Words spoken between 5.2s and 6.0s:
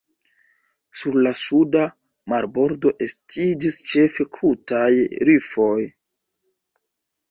rifoj.